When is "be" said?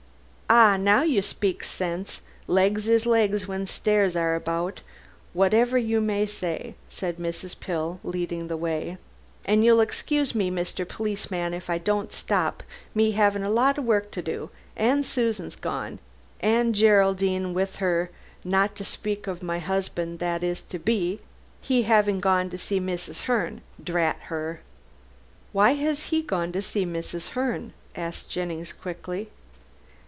20.77-21.21